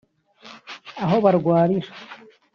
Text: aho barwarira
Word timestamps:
aho 1.03 1.15
barwarira 1.25 1.89